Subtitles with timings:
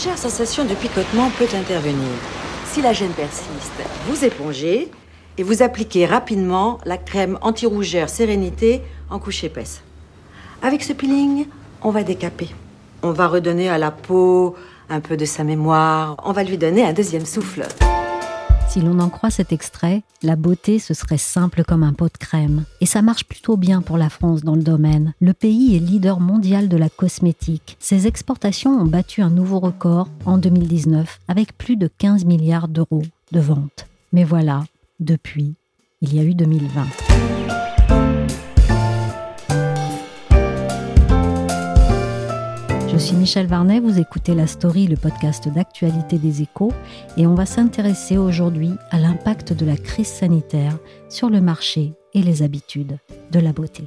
[0.00, 2.08] Légère sensation de picotement peut intervenir.
[2.72, 4.90] Si la gêne persiste, vous épongez
[5.36, 9.82] et vous appliquez rapidement la crème anti-rougeur Sérénité en couche épaisse.
[10.62, 11.48] Avec ce peeling,
[11.82, 12.48] on va décaper.
[13.02, 14.54] On va redonner à la peau
[14.88, 16.16] un peu de sa mémoire.
[16.24, 17.66] On va lui donner un deuxième souffle.
[18.70, 22.16] Si l'on en croit cet extrait, la beauté ce serait simple comme un pot de
[22.16, 22.66] crème.
[22.80, 25.12] Et ça marche plutôt bien pour la France dans le domaine.
[25.20, 27.76] Le pays est leader mondial de la cosmétique.
[27.80, 33.02] Ses exportations ont battu un nouveau record en 2019 avec plus de 15 milliards d'euros
[33.32, 33.88] de ventes.
[34.12, 34.62] Mais voilà,
[35.00, 35.54] depuis,
[36.00, 37.39] il y a eu 2020.
[43.00, 46.72] Suis Michel Varnet, vous écoutez La Story, le podcast d'actualité des échos,
[47.16, 52.22] et on va s'intéresser aujourd'hui à l'impact de la crise sanitaire sur le marché et
[52.22, 52.98] les habitudes
[53.32, 53.84] de la beauté.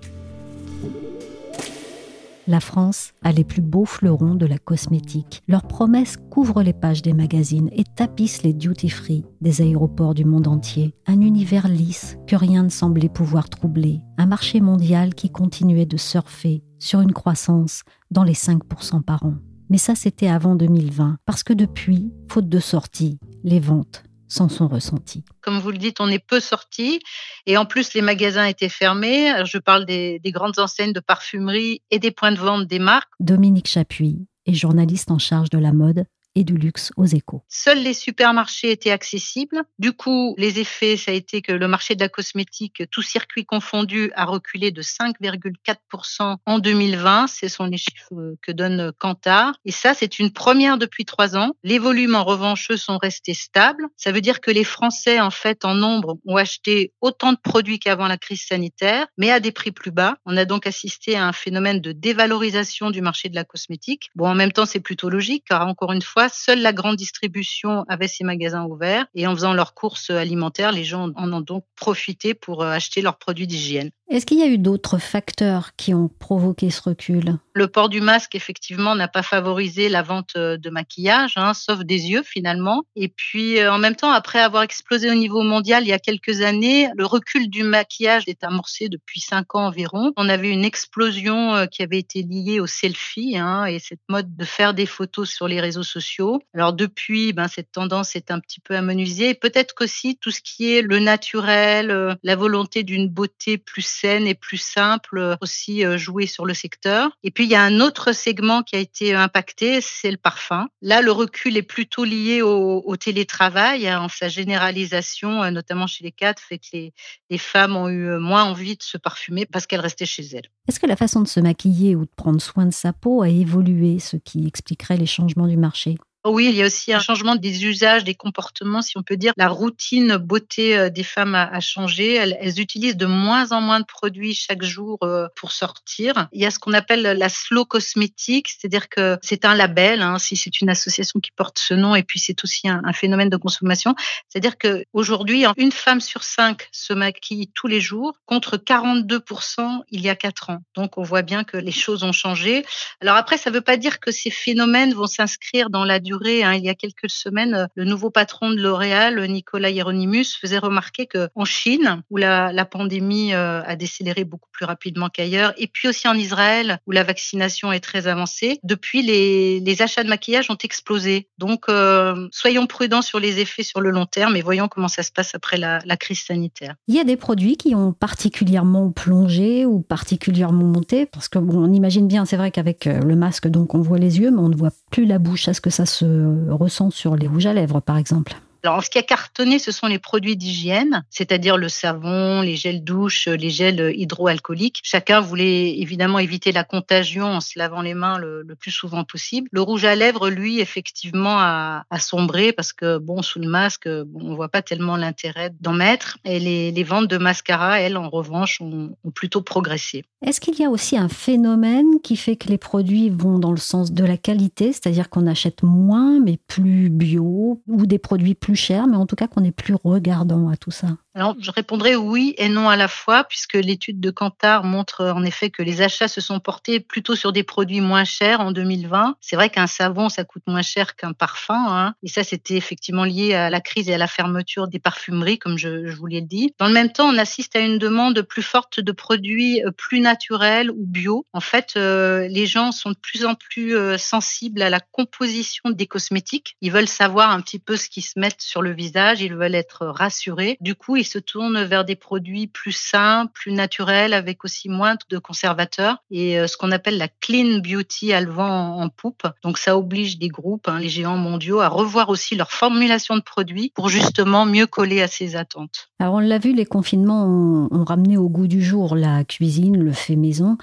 [2.47, 5.43] La France a les plus beaux fleurons de la cosmétique.
[5.47, 10.47] Leurs promesses couvrent les pages des magazines et tapissent les duty-free des aéroports du monde
[10.47, 10.93] entier.
[11.05, 14.01] Un univers lisse que rien ne semblait pouvoir troubler.
[14.17, 19.35] Un marché mondial qui continuait de surfer sur une croissance dans les 5% par an.
[19.69, 24.67] Mais ça, c'était avant 2020, parce que depuis, faute de sortie, les ventes s'en sont
[24.67, 25.23] ressenties.
[25.41, 26.99] Comme vous le dites, on est peu sorti.
[27.45, 29.31] Et en plus, les magasins étaient fermés.
[29.45, 33.11] Je parle des, des grandes enseignes de parfumerie et des points de vente des marques.
[33.19, 37.43] Dominique Chapuis est journaliste en charge de la mode et du luxe aux échos.
[37.47, 39.63] Seuls les supermarchés étaient accessibles.
[39.79, 43.45] Du coup, les effets, ça a été que le marché de la cosmétique, tout circuit
[43.45, 47.27] confondu, a reculé de 5,4% en 2020.
[47.27, 49.53] Ce sont les chiffres que donne Kantar.
[49.65, 51.51] Et ça, c'est une première depuis trois ans.
[51.63, 53.87] Les volumes, en revanche, sont restés stables.
[53.97, 57.79] Ça veut dire que les Français, en fait, en nombre, ont acheté autant de produits
[57.79, 60.17] qu'avant la crise sanitaire, mais à des prix plus bas.
[60.25, 64.09] On a donc assisté à un phénomène de dévalorisation du marché de la cosmétique.
[64.15, 67.83] Bon, en même temps, c'est plutôt logique, car encore une fois, seule la grande distribution
[67.87, 71.65] avait ses magasins ouverts et en faisant leurs courses alimentaires, les gens en ont donc
[71.75, 73.91] profité pour acheter leurs produits d'hygiène.
[74.09, 77.37] Est-ce qu'il y a eu d'autres facteurs qui ont provoqué ce recul?
[77.55, 82.09] Le port du masque, effectivement, n'a pas favorisé la vente de maquillage, hein, sauf des
[82.09, 82.83] yeux finalement.
[82.95, 86.41] Et puis, en même temps, après avoir explosé au niveau mondial il y a quelques
[86.41, 90.11] années, le recul du maquillage est amorcé depuis cinq ans environ.
[90.17, 94.45] On avait une explosion qui avait été liée au selfie hein, et cette mode de
[94.45, 96.41] faire des photos sur les réseaux sociaux.
[96.53, 99.33] Alors depuis, ben, cette tendance est un petit peu amenuisée.
[99.33, 104.35] Peut-être qu'aussi tout ce qui est le naturel, la volonté d'une beauté plus saine et
[104.35, 107.11] plus simple aussi jouer sur le secteur.
[107.23, 110.67] Et puis il y a un autre segment qui a été impacté, c'est le parfum.
[110.81, 116.11] Là, le recul est plutôt lié au, télétravail, hein, en sa généralisation, notamment chez les
[116.11, 116.93] cadres, fait que les,
[117.29, 120.49] les femmes ont eu moins envie de se parfumer parce qu'elles restaient chez elles.
[120.67, 123.29] Est-ce que la façon de se maquiller ou de prendre soin de sa peau a
[123.29, 125.97] évolué, ce qui expliquerait les changements du marché?
[126.25, 129.33] Oui, il y a aussi un changement des usages, des comportements, si on peut dire.
[129.37, 132.13] La routine beauté des femmes a, changé.
[132.15, 134.99] Elles, utilisent de moins en moins de produits chaque jour
[135.35, 136.27] pour sortir.
[136.31, 140.17] Il y a ce qu'on appelle la slow cosmétique, c'est-à-dire que c'est un label, hein,
[140.17, 143.37] si c'est une association qui porte ce nom, et puis c'est aussi un, phénomène de
[143.37, 143.95] consommation.
[144.29, 150.01] C'est-à-dire que aujourd'hui, une femme sur cinq se maquille tous les jours, contre 42% il
[150.01, 150.59] y a quatre ans.
[150.75, 152.63] Donc on voit bien que les choses ont changé.
[153.01, 156.12] Alors après, ça ne veut pas dire que ces phénomènes vont s'inscrire dans la durée
[156.43, 161.07] Hein, il y a quelques semaines, le nouveau patron de L'Oréal, Nicolas Hieronymus, faisait remarquer
[161.07, 166.13] qu'en Chine, où la, pandémie a décéléré beaucoup plus rapidement qu'ailleurs, et puis aussi en
[166.13, 171.27] Israël, où la vaccination est très avancée, depuis les, achats de maquillage ont explosé.
[171.39, 175.03] Donc, euh, soyons prudents sur les effets sur le long terme et voyons comment ça
[175.03, 176.75] se passe après la, la crise sanitaire.
[176.87, 181.57] Il y a des produits qui ont particulièrement plongé ou particulièrement monté, parce que bon,
[181.57, 184.49] on imagine bien, c'est vrai qu'avec le masque, donc on voit les yeux, mais on
[184.49, 185.47] ne voit plus la bouche.
[185.47, 186.02] Est-ce que ça se
[186.49, 188.35] ressent sur les rouges à lèvres, par exemple
[188.65, 192.83] Alors, ce qui a cartonné, ce sont les produits d'hygiène, c'est-à-dire le savon, les gels
[192.83, 194.79] douche, les gels hydroalcooliques.
[194.83, 199.49] Chacun voulait évidemment éviter la contagion en se lavant les mains le, plus souvent possible.
[199.51, 204.21] Le rouge à lèvres, lui, effectivement, a, sombré parce que, bon, sous le masque, bon,
[204.31, 206.17] on voit pas tellement l'intérêt d'en mettre.
[206.23, 210.05] Et les, ventes de mascara, elles, en revanche, ont plutôt progressé.
[210.25, 213.57] Est-ce qu'il y a aussi un phénomène qui fait que les produits vont dans le
[213.57, 218.52] sens de la qualité, c'est-à-dire qu'on achète moins mais plus bio ou des produits plus
[218.55, 221.95] chers, mais en tout cas qu'on est plus regardant à tout ça alors, je répondrai
[221.95, 225.61] oui et non à la fois, puisque l'étude de Kantar montre euh, en effet que
[225.61, 229.17] les achats se sont portés plutôt sur des produits moins chers en 2020.
[229.21, 233.03] C'est vrai qu'un savon, ça coûte moins cher qu'un parfum, hein, et ça, c'était effectivement
[233.03, 236.21] lié à la crise et à la fermeture des parfumeries, comme je, je vous l'ai
[236.21, 236.55] dit.
[236.57, 239.99] Dans le même temps, on assiste à une demande plus forte de produits euh, plus
[239.99, 241.27] naturels ou bio.
[241.31, 245.85] En fait, euh, les gens sont de plus en plus sensibles à la composition des
[245.85, 246.55] cosmétiques.
[246.61, 249.53] Ils veulent savoir un petit peu ce qu'ils se mettent sur le visage, ils veulent
[249.53, 250.57] être rassurés.
[250.59, 255.17] Du coup, se tournent vers des produits plus sains, plus naturels, avec aussi moins de
[255.17, 255.97] conservateurs.
[256.11, 259.23] Et euh, ce qu'on appelle la clean beauty a le vent en poupe.
[259.43, 263.21] Donc ça oblige des groupes, hein, les géants mondiaux, à revoir aussi leur formulation de
[263.21, 265.89] produits pour justement mieux coller à ces attentes.
[265.99, 269.77] Alors on l'a vu, les confinements ont, ont ramené au goût du jour la cuisine,
[269.77, 270.57] le fait maison.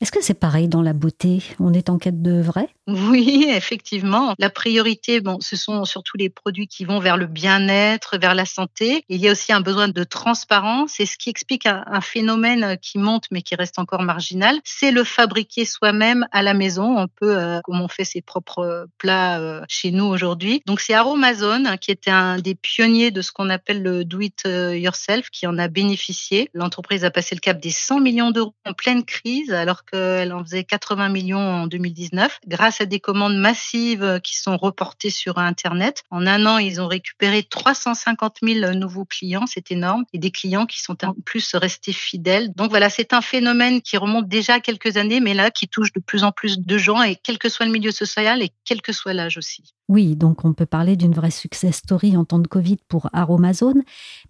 [0.00, 1.42] Est-ce que c'est pareil dans la beauté?
[1.60, 2.68] On est en quête de vrai?
[2.88, 4.34] Oui, effectivement.
[4.38, 8.44] La priorité, bon, ce sont surtout les produits qui vont vers le bien-être, vers la
[8.44, 9.04] santé.
[9.08, 12.98] Il y a aussi un besoin de transparence et ce qui explique un, phénomène qui
[12.98, 16.98] monte mais qui reste encore marginal, c'est le fabriquer soi-même à la maison.
[16.98, 20.62] On peut, euh, comme on fait ses propres plats euh, chez nous aujourd'hui.
[20.66, 24.20] Donc c'est Aromazone hein, qui était un des pionniers de ce qu'on appelle le do
[24.20, 26.50] it yourself qui en a bénéficié.
[26.54, 30.42] L'entreprise a passé le cap des 100 millions d'euros en pleine crise alors qu'elle en
[30.42, 36.02] faisait 80 millions en 2019 grâce à des commandes massives qui sont reportées sur Internet.
[36.10, 39.46] En un an, ils ont récupéré 350 000 nouveaux clients.
[39.46, 39.67] C'était
[40.12, 42.52] et des clients qui sont en plus restés fidèles.
[42.54, 45.92] Donc voilà, c'est un phénomène qui remonte déjà à quelques années, mais là qui touche
[45.92, 48.82] de plus en plus de gens et quel que soit le milieu social et quel
[48.82, 49.74] que soit l'âge aussi.
[49.88, 53.84] Oui, donc on peut parler d'une vraie success story en temps de Covid pour Aromazone,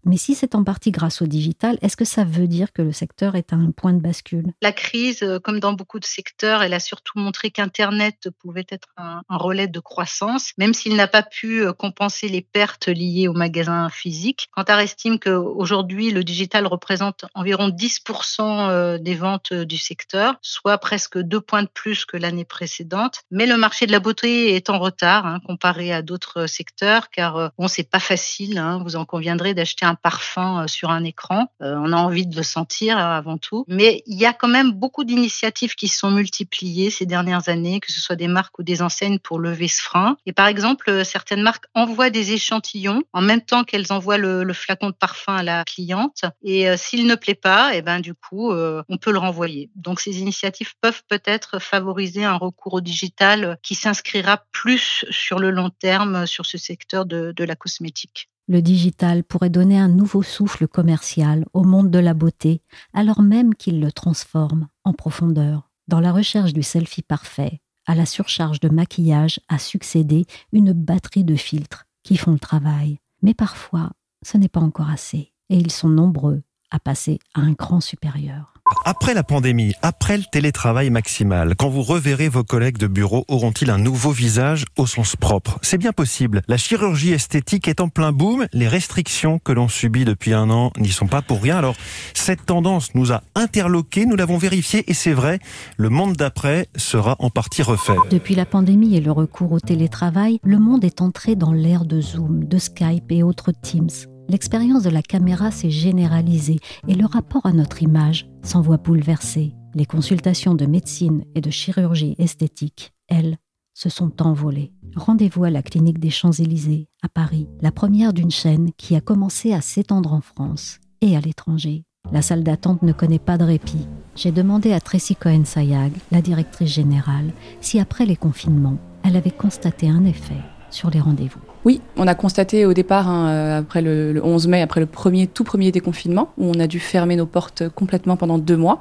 [0.05, 2.93] mais si c'est en partie grâce au digital, est-ce que ça veut dire que le
[2.93, 4.53] secteur est à un point de bascule?
[4.63, 8.87] La crise, euh, comme dans beaucoup de secteurs, elle a surtout montré qu'Internet pouvait être
[8.97, 13.33] un, relais de croissance, même s'il n'a pas pu euh, compenser les pertes liées aux
[13.33, 14.47] magasins physiques.
[14.53, 21.19] Kantar estime qu'aujourd'hui, le digital représente environ 10% euh, des ventes du secteur, soit presque
[21.19, 23.23] deux points de plus que l'année précédente.
[23.33, 25.27] Mais le marché de la beauté est en retard.
[25.27, 28.59] Hein, comparé à d'autres secteurs, car euh, bon, c'est pas facile.
[28.59, 31.51] Hein, vous en conviendrez d'acheter un parfum euh, sur un écran.
[31.63, 34.73] Euh, on a envie de le sentir avant tout, mais il y a quand même
[34.73, 38.63] beaucoup d'initiatives qui se sont multipliées ces dernières années, que ce soit des marques ou
[38.63, 40.19] des enseignes pour lever ce frein.
[40.27, 44.89] Et par exemple, certaines marques envoient des échantillons en même temps qu'elles envoient le, flacon
[44.89, 46.25] de parfum à la cliente.
[46.43, 49.71] Et s'il ne plaît pas, et eh ben du coup, on peut le renvoyer.
[49.77, 55.05] Donc ces initiatives peuvent peut-être favoriser un recours au digital qui s'inscrira plus
[55.39, 58.31] le long terme sur ce secteur de, de la cosmétique.
[58.49, 62.63] Le digital pourrait donner un nouveau souffle commercial au monde de la beauté,
[62.95, 65.71] alors même qu'il le transforme en profondeur.
[65.87, 71.25] Dans la recherche du selfie parfait, à la surcharge de maquillage a succédé une batterie
[71.25, 72.99] de filtres qui font le travail.
[73.23, 73.93] Mais parfois,
[74.23, 78.55] ce n'est pas encore assez, et ils sont nombreux à passer à un cran supérieur.
[78.85, 83.71] Après la pandémie, après le télétravail maximal, quand vous reverrez vos collègues de bureau, auront-ils
[83.71, 85.59] un nouveau visage au sens propre?
[85.63, 86.43] C'est bien possible.
[86.49, 88.47] La chirurgie esthétique est en plein boom.
[88.53, 91.59] Les restrictions que l'on subit depuis un an n'y sont pas pour rien.
[91.59, 91.77] Alors,
[92.15, 95.39] cette tendance nous a interloqués, nous l'avons vérifié et c'est vrai,
[95.77, 97.97] le monde d'après sera en partie refait.
[98.11, 102.01] Depuis la pandémie et le recours au télétravail, le monde est entré dans l'ère de
[102.01, 103.91] Zoom, de Skype et autres Teams
[104.29, 109.55] l'expérience de la caméra s'est généralisée et le rapport à notre image s'en voit bouleversé.
[109.75, 113.39] Les consultations de médecine et de chirurgie esthétique, elles,
[113.75, 114.73] se sont envolées.
[114.97, 119.53] Rendez-vous à la clinique des Champs-Élysées, à Paris, la première d'une chaîne qui a commencé
[119.53, 121.85] à s'étendre en France et à l'étranger.
[122.11, 123.87] La salle d'attente ne connaît pas de répit.
[124.17, 129.89] J'ai demandé à Tracy Cohen-Sayag, la directrice générale, si après les confinements, elle avait constaté
[129.89, 131.48] un effet sur les rendez-vous.
[131.69, 135.27] Oui, on a constaté au départ, hein, euh, après le, 11 mai, après le premier,
[135.27, 138.81] tout premier déconfinement, où on a dû fermer nos portes complètement pendant deux mois,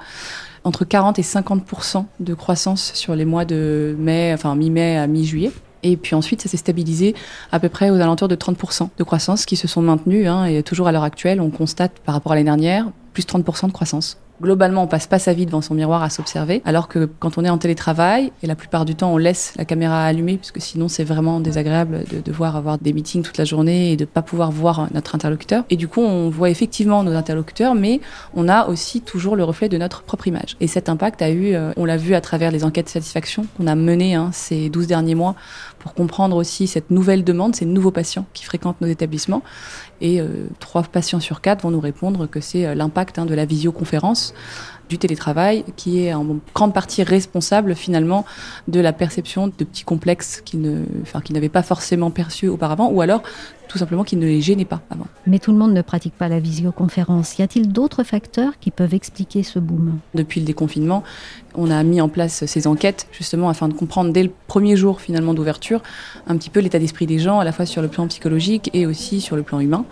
[0.63, 5.51] entre 40 et 50% de croissance sur les mois de mai, enfin mi-mai à mi-juillet.
[5.83, 7.13] Et puis ensuite, ça s'est stabilisé
[7.51, 10.25] à peu près aux alentours de 30% de croissance qui se sont maintenus.
[10.29, 13.67] Hein, et toujours à l'heure actuelle, on constate par rapport à l'année dernière, plus 30%
[13.67, 14.17] de croissance.
[14.41, 17.45] Globalement, on passe pas sa vie devant son miroir à s'observer, alors que quand on
[17.45, 20.87] est en télétravail, et la plupart du temps, on laisse la caméra allumée, puisque sinon,
[20.87, 24.51] c'est vraiment désagréable de devoir avoir des meetings toute la journée et de pas pouvoir
[24.51, 25.63] voir notre interlocuteur.
[25.69, 27.99] Et du coup, on voit effectivement nos interlocuteurs, mais
[28.35, 30.55] on a aussi toujours le reflet de notre propre image.
[30.59, 33.45] Et cet impact a eu, euh, on l'a vu à travers les enquêtes de satisfaction
[33.57, 35.35] qu'on a menées hein, ces 12 derniers mois
[35.79, 39.41] pour comprendre aussi cette nouvelle demande, ces nouveaux patients qui fréquentent nos établissements.
[40.01, 40.27] Et euh,
[40.59, 44.33] trois patients sur quatre vont nous répondre que c'est euh, l'impact hein, de la visioconférence
[44.89, 48.25] du télétravail qui est en grande partie responsable finalement
[48.67, 53.21] de la perception de petits complexes ne, enfin, n'avaient pas forcément perçus auparavant ou alors
[53.67, 55.07] tout simplement qu'ils ne les gênaient pas avant.
[55.25, 57.37] Mais tout le monde ne pratique pas la visioconférence.
[57.37, 59.99] Y a-t-il d'autres facteurs qui peuvent expliquer ce boom?
[60.13, 61.03] Depuis le déconfinement,
[61.53, 65.01] on a mis en place ces enquêtes justement afin de comprendre dès le premier jour
[65.01, 65.81] finalement d'ouverture
[66.27, 68.85] un petit peu l'état d'esprit des gens à la fois sur le plan psychologique et
[68.85, 69.85] aussi sur le plan humain.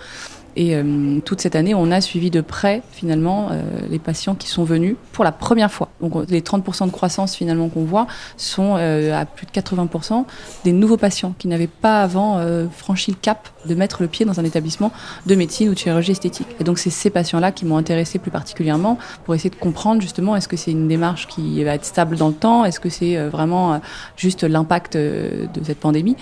[0.55, 4.47] Et euh, toute cette année, on a suivi de près finalement euh, les patients qui
[4.47, 5.89] sont venus pour la première fois.
[6.01, 8.07] Donc les 30% de croissance finalement qu'on voit
[8.37, 10.25] sont euh, à plus de 80%
[10.63, 12.39] des nouveaux patients qui n'avaient pas avant
[12.71, 14.91] franchi le cap de mettre le pied dans un établissement
[15.25, 16.47] de médecine ou de chirurgie esthétique.
[16.59, 20.35] Et donc c'est ces patients-là qui m'ont intéressé plus particulièrement pour essayer de comprendre justement
[20.35, 23.17] est-ce que c'est une démarche qui va être stable dans le temps, est-ce que c'est
[23.27, 23.79] vraiment
[24.15, 26.15] juste l'impact de cette pandémie?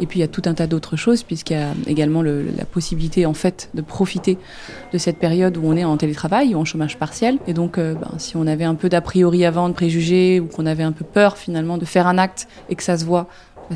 [0.00, 2.46] Et puis il y a tout un tas d'autres choses, puisqu'il y a également le,
[2.56, 4.38] la possibilité en fait de profiter
[4.92, 7.38] de cette période où on est en télétravail ou en chômage partiel.
[7.46, 10.46] Et donc, euh, ben, si on avait un peu d'a priori avant, de préjugés, ou
[10.46, 13.28] qu'on avait un peu peur finalement de faire un acte et que ça se voit,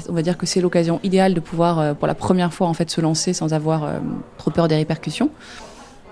[0.08, 2.74] on va dire que c'est l'occasion idéale de pouvoir, euh, pour la première fois en
[2.74, 3.98] fait, se lancer sans avoir euh,
[4.38, 5.30] trop peur des répercussions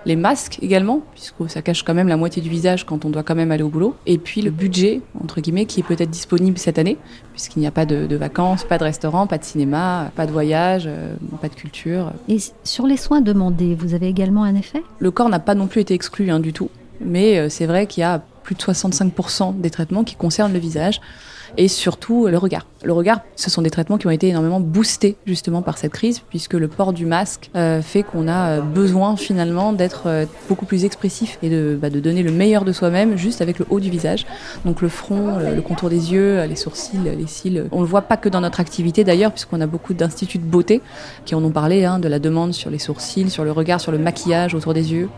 [0.05, 3.23] les masques également, puisque ça cache quand même la moitié du visage quand on doit
[3.23, 3.95] quand même aller au boulot.
[4.05, 6.97] Et puis le budget, entre guillemets, qui est peut-être disponible cette année,
[7.33, 10.85] puisqu'il n'y a pas de, vacances, pas de restaurant, pas de cinéma, pas de voyage,
[10.87, 12.11] euh, pas de culture.
[12.27, 14.83] Et sur les soins demandés, vous avez également un effet?
[14.99, 16.69] Le corps n'a pas non plus été exclu hein, du tout,
[17.01, 20.59] mais euh, c'est vrai qu'il y a plus de 65% des traitements qui concernent le
[20.59, 21.01] visage
[21.57, 22.65] et surtout le regard.
[22.83, 26.19] Le regard, ce sont des traitements qui ont été énormément boostés justement par cette crise,
[26.29, 30.65] puisque le port du masque euh, fait qu'on a euh, besoin finalement d'être euh, beaucoup
[30.65, 33.79] plus expressif et de, bah, de, donner le meilleur de soi-même juste avec le haut
[33.79, 34.25] du visage.
[34.65, 37.65] Donc le front, le, contour des yeux, les sourcils, les cils.
[37.71, 40.81] On le voit pas que dans notre activité d'ailleurs, puisqu'on a beaucoup d'instituts de beauté
[41.25, 43.91] qui en ont parlé, hein, de la demande sur les sourcils, sur le regard, sur
[43.91, 45.09] le maquillage autour des yeux.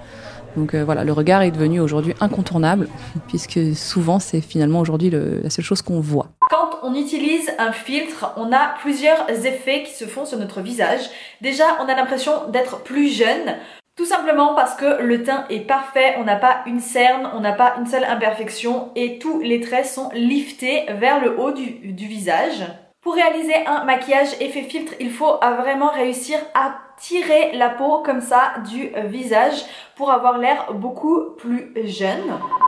[0.55, 2.87] Donc euh, voilà, le regard est devenu aujourd'hui incontournable,
[3.27, 6.27] puisque souvent c'est finalement aujourd'hui la seule chose qu'on voit.
[6.49, 11.01] Quand on utilise un filtre, on a plusieurs effets qui se font sur notre visage.
[11.41, 13.55] Déjà, on a l'impression d'être plus jeune.
[13.97, 17.51] Tout simplement parce que le teint est parfait, on n'a pas une cerne, on n'a
[17.51, 22.07] pas une seule imperfection et tous les traits sont liftés vers le haut du, du
[22.07, 22.63] visage.
[23.01, 28.21] Pour réaliser un maquillage effet filtre, il faut vraiment réussir à tirer la peau comme
[28.21, 29.65] ça du visage
[29.95, 32.21] pour avoir l'air beaucoup plus jeune.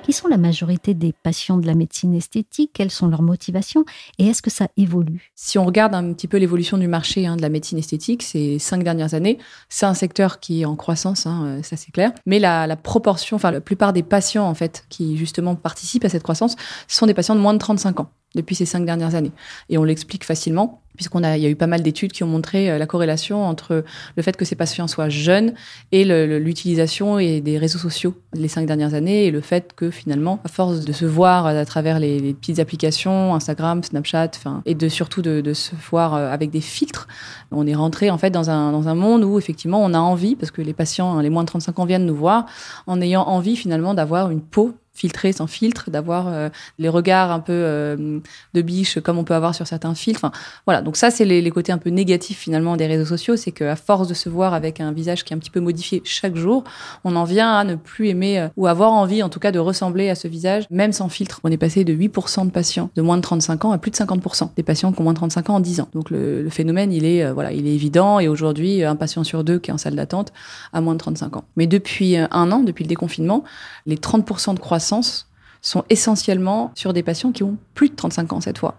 [0.03, 2.71] Qui sont la majorité des patients de la médecine esthétique?
[2.73, 3.85] Quelles sont leurs motivations?
[4.19, 5.31] Et est-ce que ça évolue?
[5.35, 8.59] Si on regarde un petit peu l'évolution du marché hein, de la médecine esthétique ces
[8.59, 9.37] cinq dernières années,
[9.69, 12.11] c'est un secteur qui est en croissance, hein, euh, ça c'est clair.
[12.25, 16.09] Mais la, la, proportion, enfin la plupart des patients en fait qui justement participent à
[16.09, 16.55] cette croissance,
[16.87, 19.31] sont des patients de moins de 35 ans depuis ces cinq dernières années.
[19.69, 22.27] Et on l'explique facilement, puisqu'on a, il y a eu pas mal d'études qui ont
[22.27, 23.83] montré euh, la corrélation entre
[24.15, 25.53] le fait que ces patients soient jeunes
[25.91, 30.39] et l'utilisation et des réseaux sociaux les cinq dernières années, et le fait que finalement,
[30.43, 34.89] à force de se voir à travers les, petites applications, Instagram, Snapchat, enfin, et de
[34.89, 37.07] surtout de, se voir euh, avec des filtres,
[37.51, 40.35] on est rentré en fait dans un, dans un monde où effectivement on a envie,
[40.35, 42.45] parce que les patients, hein, les moins de 35 ans viennent nous voir,
[42.87, 47.39] en ayant envie finalement d'avoir une peau filtré sans filtre, d'avoir euh, les regards un
[47.39, 48.19] peu euh,
[48.53, 50.19] de biche comme on peut avoir sur certains filtres.
[50.23, 50.31] Enfin,
[50.65, 53.75] voilà, donc ça c'est les, côtés un peu négatifs finalement des réseaux sociaux, c'est qu'à
[53.75, 56.63] force de se voir avec un visage qui est un petit peu modifié chaque jour,
[57.03, 59.59] on en vient à ne plus aimer euh, ou avoir envie en tout cas de
[59.59, 61.39] ressembler à ce visage, même sans filtre.
[61.43, 63.95] On est passé de 8% de patients de moins de 35 ans à plus de
[63.95, 65.89] 50% des patients qui ont moins de 35 ans en 10 ans.
[65.93, 69.43] Donc le, le phénomène il est voilà, il est évident et aujourd'hui un patient sur
[69.43, 70.33] deux qui est en salle d'attente
[70.71, 71.45] a moins de 35 ans.
[71.55, 73.43] Mais depuis un an, depuis le déconfinement,
[73.85, 75.25] les 30% de croissance sens
[75.63, 78.75] sont essentiellement sur des patients qui ont plus de 35 ans cette fois.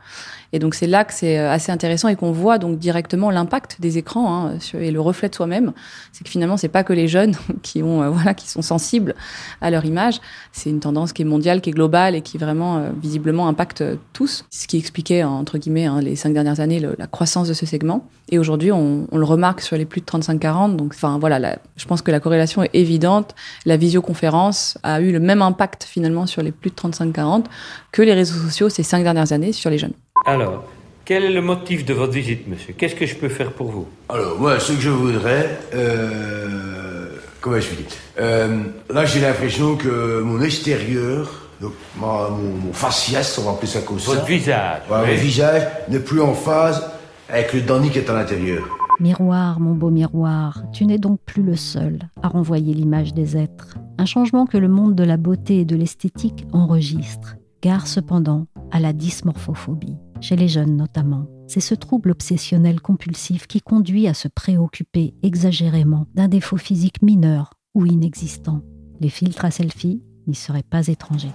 [0.52, 3.78] Et donc c'est là que c'est euh, assez intéressant et qu'on voit donc directement l'impact
[3.80, 5.72] des écrans hein, et le reflet de soi-même.
[6.12, 9.16] C'est que finalement c'est pas que les jeunes qui ont euh, voilà qui sont sensibles
[9.62, 10.20] à leur image.
[10.52, 13.82] C'est une tendance qui est mondiale, qui est globale et qui vraiment euh, visiblement impacte
[14.12, 14.44] tous.
[14.50, 18.06] Ce qui expliquait entre guillemets hein, les cinq dernières années la croissance de ce segment.
[18.30, 20.76] Et aujourd'hui on, le remarque sur les plus de 35-40.
[20.76, 23.34] Donc enfin voilà, je pense que la corrélation est évidente.
[23.64, 27.44] La visioconférence a eu le même impact finalement sur les plus 35-40
[27.92, 29.94] que les réseaux sociaux ces cinq dernières années sur les jeunes.
[30.26, 30.64] Alors,
[31.04, 32.74] quel est le motif de votre visite, monsieur?
[32.76, 33.86] Qu'est-ce que je peux faire pour vous?
[34.08, 37.08] Alors, moi, ce que je voudrais, euh,
[37.40, 37.84] comment je dis
[38.18, 43.80] euh, Là, j'ai l'impression que mon extérieur, donc mon, mon, faciès, on va appeler ça
[43.80, 44.12] comme ça.
[44.12, 44.80] Votre visage.
[44.88, 46.82] Voilà, Mon visage n'est plus en phase
[47.28, 48.64] avec le Danny qui est à l'intérieur.
[49.00, 53.76] Miroir, mon beau miroir, tu n'es donc plus le seul à renvoyer l'image des êtres.
[53.98, 57.36] Un changement que le monde de la beauté et de l'esthétique enregistre.
[57.60, 61.26] Gare cependant à la dysmorphophobie, chez les jeunes notamment.
[61.48, 67.54] C'est ce trouble obsessionnel compulsif qui conduit à se préoccuper exagérément d'un défaut physique mineur
[67.74, 68.62] ou inexistant.
[69.00, 71.32] Les filtres à selfie n'y seraient pas étrangers.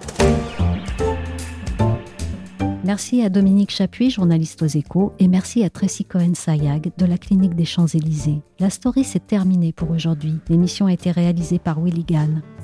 [2.90, 7.54] Merci à Dominique Chapuis, journaliste aux échos, et merci à Tracy Cohen-Sayag de la Clinique
[7.54, 8.40] des Champs-Élysées.
[8.58, 10.34] La story s'est terminée pour aujourd'hui.
[10.48, 12.04] L'émission a été réalisée par Willy.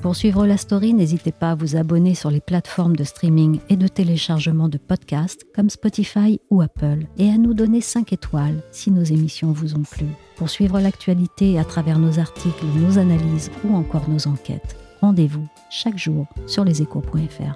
[0.01, 3.77] Pour suivre la story, n'hésitez pas à vous abonner sur les plateformes de streaming et
[3.77, 8.91] de téléchargement de podcasts comme Spotify ou Apple, et à nous donner 5 étoiles si
[8.91, 10.07] nos émissions vous ont plu.
[10.35, 15.97] Pour suivre l'actualité à travers nos articles, nos analyses ou encore nos enquêtes, rendez-vous chaque
[15.97, 17.55] jour sur leséchos.fr.